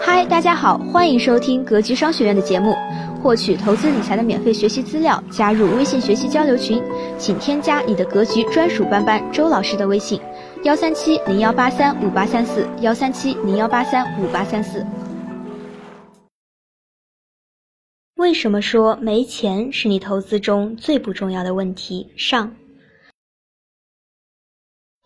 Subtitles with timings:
[0.00, 2.72] 嗨，大家好，欢迎收听格局商学院的节目。
[3.20, 6.80] 获取投资理财的免费学习资料，加入微信学习交流群，
[7.18, 10.20] 请添加你的格局专属班班周老师的微信：
[10.62, 14.86] 幺三七零幺八三五八三四，幺三七零幺八三五八三四。
[18.14, 22.06] 为什么说没钱是你投资中最不重要的问题？
[22.16, 22.54] 上。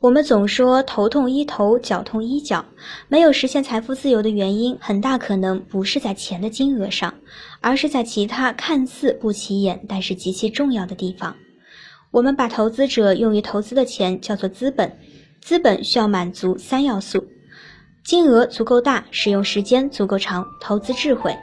[0.00, 2.64] 我们总说头痛医头，脚痛医脚，
[3.06, 7.12] 没有实现财富自由的原因，很大可能不是在钱的金额上，
[7.60, 11.36] 而是在其他看似不起眼但是极其重要的地方。
[12.10, 14.90] 我们把投资者用于投资的钱叫做资本，
[15.42, 17.22] 资本需要满足三要素：
[18.02, 21.36] 金额足够大，使用时间足够长，投资智慧。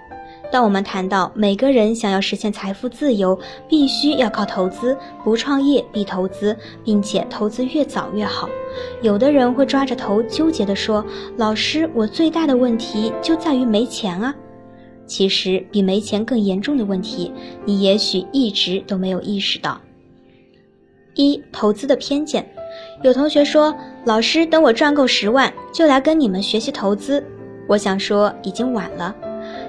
[0.51, 3.37] 当我们谈到每个人想要实现财富自由，
[3.67, 8.47] 必须要靠投资，不创业必投资，并且投资越早越好。
[9.01, 14.33] 有的人会抓着头纠结地说：“老师，我最大的问题就在于没钱啊。”
[15.05, 17.31] 其实比没钱更严重的问题，
[17.65, 19.79] 你也许一直都没有意识到。
[21.15, 22.47] 一、投资的偏见。
[23.03, 23.75] 有同学说
[24.05, 27.23] ：“老师，等我赚够十万，就来跟你们学习投资。”
[27.67, 29.13] 我想说，已经晚了。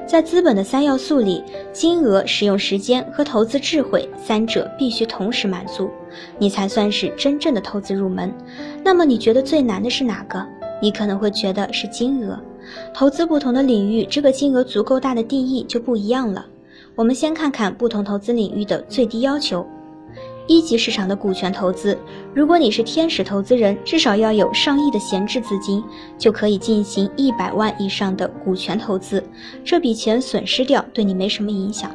[0.08, 5.90] 在资本的三要素里，金额、使用时间和投资智慧三者必须同时满足，
[6.38, 8.32] 你才算是真正的投资入门。
[8.82, 10.42] 那么你觉得最难的是哪个？
[10.80, 12.40] 你可能会觉得是金额。
[12.94, 16.46] 投资不同的领域，这个金额足够大的定义就不一样了。
[16.94, 19.66] 我们先看看不同投资领域的最低要求。
[20.48, 21.96] 一级市场的股权投资，
[22.34, 25.84] 如果你是天使投资人，至少要有上亿的闲置资金，
[26.18, 29.22] 就可以进行一百万以上的股权投资，
[29.62, 31.94] 这笔钱损失掉对你没什么影响。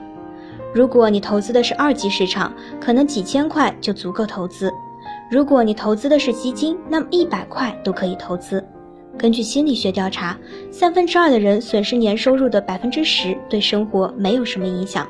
[0.73, 4.69] 如果你投资的是二级市场，可能几千块就足够投资；
[5.29, 8.63] 如果你投资的是基金，那么一百块都可以投资。
[9.17, 10.37] 根据心理学调查，
[10.71, 15.07] 三分之二的人损失年收入的百分之十，对生活没有什么影响。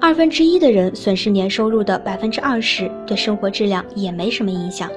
[0.00, 4.90] 二分之一的人损失年收入的百分之二十，对生活质量也没什么影响。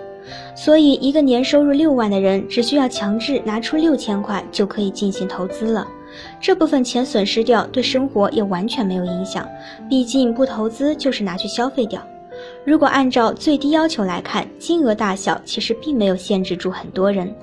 [0.56, 5.86] 所以，一个年收入六万的人，只需要强制拿出六千块就可以进行投资了。
[6.40, 9.46] 这部分钱损失掉，对生活也完全没有影响。
[9.90, 12.02] 毕竟，不投资就是拿去消费掉。
[12.66, 17.34] 如果按照最低要求来看，金额大小其实并没有限制住很多人，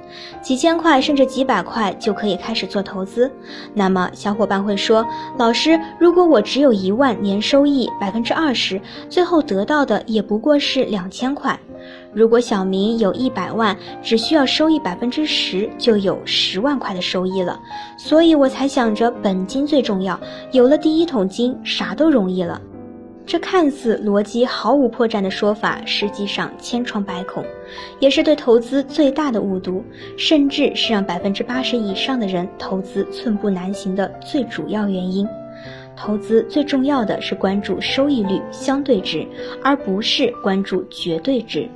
[0.41, 3.31] 几千块甚至几百块就可以开始做投资。
[3.75, 11.59] 那么小伙伴会说：“老师，如果我只有一万年收益百分之二十，最后得到的也不过是两千块。
[12.15, 17.61] 如果小明有一百万，只需要收益百分之十，就有十万块的收益了。
[17.99, 20.19] 所以我才想着本金最重要，
[20.51, 22.59] 有了第一桶金，啥都容易了。”
[23.31, 27.45] 这看似逻辑毫无破绽的说法，实际上千疮百孔，
[28.01, 29.85] 也是对投资最大的误读，
[30.17, 35.25] 甚至是让百分之八十以上的人投资寸步难行的最主要原因。
[35.97, 39.25] 投资最重要的是关注收益率、相对值，
[39.63, 41.69] 而不是关注绝对值。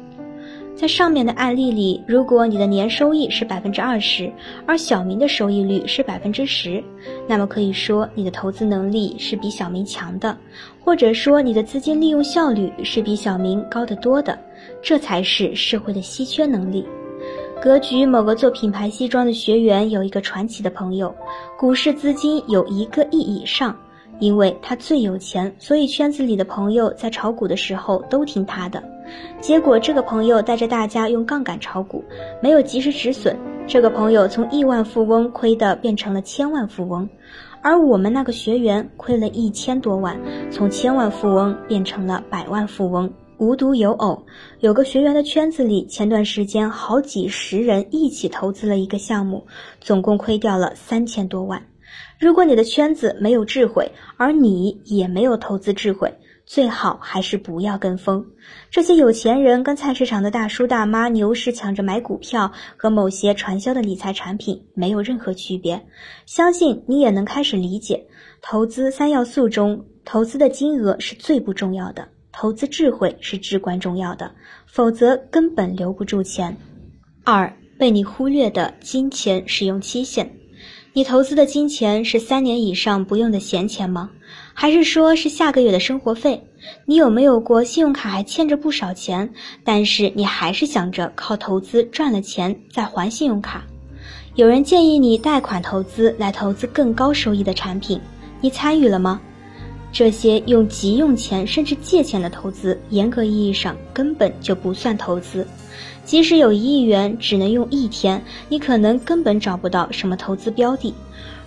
[0.77, 4.31] 在上面的案例里，如果你的年收益是百分之二十，
[4.67, 6.83] 而小明的收益率是百分之十，
[7.29, 10.37] 那么可以说你的投资能力是比小明强的，
[10.85, 14.37] 或者说你的资金利用效率是比小明高得多的，
[14.83, 16.85] 这才是社会的稀缺能力。
[17.63, 21.15] 格局某个做品牌西装的学员有一个传奇的朋友，
[21.57, 23.75] 股市资金有一个亿以上。
[24.19, 28.83] 因为他最有钱，所以圈子里的朋友在炒股的时候都听他的。
[29.41, 32.03] 结果这个朋友带着大家用杠杆炒股，
[32.41, 33.37] 没有及时止损，
[33.67, 37.09] 这个朋友从亿万富翁亏的变成了千万富翁。
[37.61, 40.19] 而我们那个学员亏了一千多万，
[40.51, 43.13] 从千万富翁变成了百万富翁。
[43.37, 44.25] 无独有偶，
[44.61, 49.45] 有个学员的圈子里，前段时间好几十人一起投资了一个项目，
[49.81, 51.61] 总共亏掉了三千多万。
[52.19, 56.13] 如果你的圈子没有智慧，而你也没有投资智慧，
[56.47, 58.25] 最好还是不要跟风。
[58.71, 65.85] 这些有钱人跟菜市场的大叔大妈牛市抢着买股票，和某些传销的理财产品没有任何区别。
[66.25, 68.07] 相信你也能开始理解，
[68.41, 74.31] 投资三要素中，投资的金额是最不重要的，投资智慧是至关重要的，
[74.67, 76.57] 否则根本留不住钱。
[77.25, 80.31] 二被你忽略的金钱使用期限。
[80.97, 84.09] 你投资的金钱是三年以上不用的闲钱吗？
[84.53, 86.41] 还是说是下个月的生活费？
[86.87, 89.29] 你有没有过信用卡还欠着不少钱，
[89.65, 93.65] 但是你还是想着靠投资赚了钱再还信用卡？
[94.37, 98.01] 有人建议你贷款投资来投资更高收益的产品，
[98.41, 99.21] 你参与了吗？
[99.95, 105.47] 这些用急用钱甚至借钱的投资，严格意义上根本就不算投资。
[106.05, 110.93] 即使有一亿元，只能用一天，你可能根本找不到什么投资标的。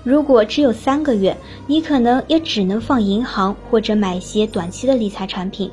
[0.02, 1.36] 如果只有三个月，
[1.68, 5.70] 你可能也只能放银行或者买些短期的理财产品。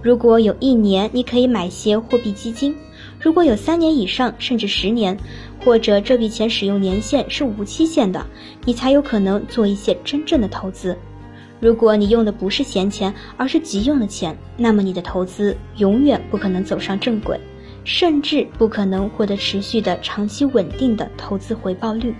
[0.00, 2.72] 如果有一年，你可以买些货币基金；
[3.20, 5.14] 如果有三年以上，甚至十年，
[5.62, 8.24] 或者这笔钱使用年限是无期限的，
[8.64, 10.96] 你才有可能做一些真正的投资。
[11.58, 17.40] 如果你用的不是闲钱，而是急用的钱，那么你的投资永远不可能走上正轨，
[17.82, 22.14] 甚至不可能获得持续的长期稳定的投资回报率。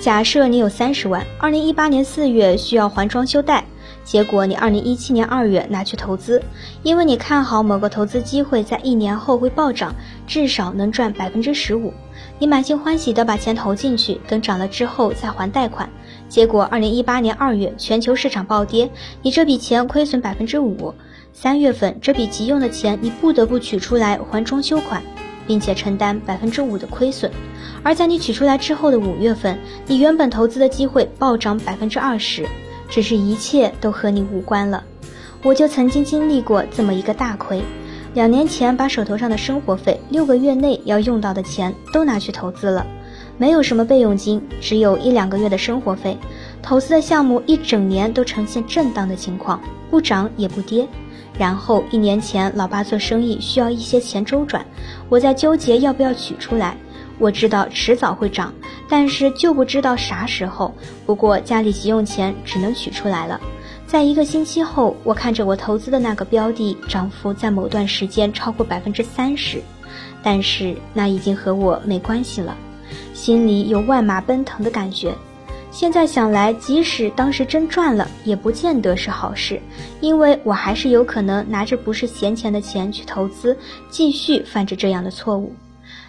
[0.00, 3.64] 假设你有三十万，二零一八年四月需要还装修贷，
[4.02, 6.42] 结果你二零一七年二月拿去投资，
[6.82, 9.94] 因为你看好某个投资机会在一年后会暴涨，
[10.26, 11.92] 至少能赚百分之十五，
[12.38, 15.88] 你满心欢喜的把钱投进去，等涨了之后再还贷款。
[16.32, 18.88] 结果二零一八年二月全球市场暴跌，
[19.20, 20.94] 你这笔钱亏损百分之五，
[21.34, 25.02] 三月份这笔急用的钱你不得不取出来还装修款，
[25.46, 27.30] 并且承担百分之五的亏损。
[27.82, 32.46] 而在你取出来之后的五月份，你原本投资的机会暴涨百分之二十，
[32.88, 34.82] 只是一切都和你无关了。
[35.42, 37.62] 我就曾经经历过这么一个大亏，
[38.14, 42.86] 两年前把手头上的生活费、六个月内要用到的钱都拿去投资了，
[43.38, 46.16] 没有什么备用金，只有一两个月的生活费。
[46.62, 50.86] 投资的项目一整年都呈现震荡的情况，不涨也不跌。
[51.38, 54.64] 然后一年前，老爸做生意需要一些钱周转，
[55.08, 56.76] 我在纠结要不要取出来。
[57.18, 58.52] 我知道迟早会涨，
[58.88, 60.74] 但是就不知道啥时候。
[61.06, 63.40] 不过家里急用钱，只能取出来了。
[63.86, 69.62] 在一个星期后，我看着我投资的那个标的涨幅在某段时间超过百分之三十，
[70.22, 72.56] 但是那已经和我没关系了，
[73.22, 75.14] 心里有万马奔腾的感觉。
[75.70, 79.62] 现在想来，即使当时真赚了，也不见得是好事，
[80.00, 83.56] 因为我还是有可能拿着不是闲钱的钱去投资，
[83.88, 85.52] 继续犯着这样的错误。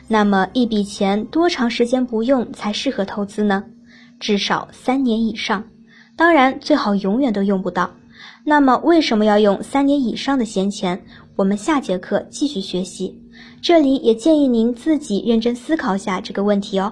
[0.07, 3.63] 那么一笔钱多长时间不用才适合投资呢？
[4.19, 5.63] 至少三年以上，
[6.15, 7.87] 当然最好永远都用不到。
[8.43, 10.99] 那么为什么要用三年以上的闲钱？
[11.35, 13.15] 我们下节课继续学习。
[13.61, 16.91] 这里也建议您自己认真思考下这个问题哦。